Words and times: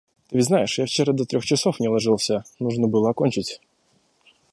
Ты 0.29 0.35
ведь 0.37 0.45
знаешь, 0.47 0.79
я 0.79 0.87
вчера 0.87 1.13
до 1.13 1.25
трёх 1.25 1.45
часов 1.45 1.79
не 1.79 1.87
ложился, 1.87 2.43
нужно 2.57 2.87
было 2.87 3.11
окончить. 3.11 3.61